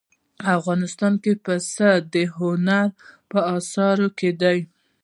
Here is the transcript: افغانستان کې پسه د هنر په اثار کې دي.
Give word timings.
افغانستان 0.57 1.13
کې 1.23 1.33
پسه 1.45 1.89
د 2.13 2.15
هنر 2.37 2.87
په 3.29 3.39
اثار 3.57 3.97
کې 4.17 4.29
دي. 4.41 4.59